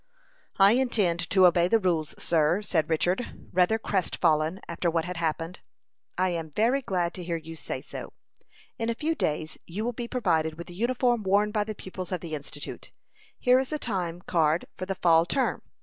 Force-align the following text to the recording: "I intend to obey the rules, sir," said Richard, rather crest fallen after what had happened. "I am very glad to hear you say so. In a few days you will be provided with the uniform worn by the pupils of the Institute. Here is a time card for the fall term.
"I 0.57 0.71
intend 0.71 1.19
to 1.29 1.45
obey 1.45 1.67
the 1.67 1.77
rules, 1.77 2.15
sir," 2.17 2.63
said 2.63 2.89
Richard, 2.89 3.49
rather 3.53 3.77
crest 3.77 4.15
fallen 4.17 4.59
after 4.67 4.89
what 4.89 5.05
had 5.05 5.17
happened. 5.17 5.59
"I 6.17 6.29
am 6.29 6.49
very 6.49 6.81
glad 6.81 7.13
to 7.13 7.23
hear 7.23 7.37
you 7.37 7.55
say 7.55 7.81
so. 7.81 8.13
In 8.79 8.89
a 8.89 8.95
few 8.95 9.13
days 9.13 9.59
you 9.67 9.85
will 9.85 9.93
be 9.93 10.07
provided 10.07 10.55
with 10.57 10.65
the 10.65 10.73
uniform 10.73 11.21
worn 11.21 11.51
by 11.51 11.65
the 11.65 11.75
pupils 11.75 12.11
of 12.11 12.21
the 12.21 12.33
Institute. 12.33 12.91
Here 13.37 13.59
is 13.59 13.71
a 13.71 13.77
time 13.77 14.23
card 14.23 14.65
for 14.75 14.87
the 14.87 14.95
fall 14.95 15.23
term. 15.23 15.61